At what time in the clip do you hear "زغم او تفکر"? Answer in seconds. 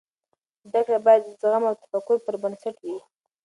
1.41-2.17